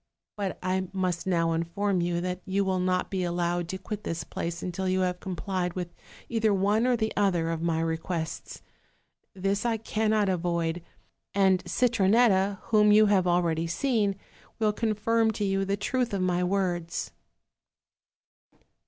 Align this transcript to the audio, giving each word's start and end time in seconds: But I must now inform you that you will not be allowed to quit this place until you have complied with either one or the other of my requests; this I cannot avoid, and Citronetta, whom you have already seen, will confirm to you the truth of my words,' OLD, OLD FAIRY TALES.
But 0.35 0.57
I 0.63 0.87
must 0.93 1.27
now 1.27 1.51
inform 1.51 2.01
you 2.01 2.21
that 2.21 2.41
you 2.43 2.65
will 2.65 2.79
not 2.79 3.11
be 3.11 3.23
allowed 3.23 3.67
to 3.69 3.77
quit 3.77 4.03
this 4.03 4.23
place 4.23 4.63
until 4.63 4.89
you 4.89 5.01
have 5.01 5.19
complied 5.19 5.73
with 5.73 5.93
either 6.27 6.51
one 6.51 6.87
or 6.87 6.97
the 6.97 7.13
other 7.15 7.51
of 7.51 7.61
my 7.61 7.79
requests; 7.81 8.63
this 9.35 9.63
I 9.63 9.77
cannot 9.77 10.27
avoid, 10.27 10.81
and 11.35 11.63
Citronetta, 11.67 12.57
whom 12.63 12.91
you 12.91 13.05
have 13.13 13.27
already 13.27 13.67
seen, 13.67 14.15
will 14.57 14.73
confirm 14.73 15.29
to 15.33 15.45
you 15.45 15.65
the 15.65 15.77
truth 15.77 16.15
of 16.15 16.21
my 16.23 16.43
words,' 16.43 17.11
OLD, 17.11 18.53
OLD 18.53 18.59
FAIRY 18.59 18.59
TALES. 18.59 18.69